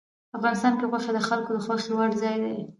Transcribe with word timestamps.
افغانستان 0.37 0.73
کې 0.77 0.85
غوښې 0.91 1.11
د 1.13 1.19
خلکو 1.27 1.49
د 1.53 1.59
خوښې 1.65 1.91
وړ 1.95 2.09
ځای 2.21 2.35
دی. 2.43 2.55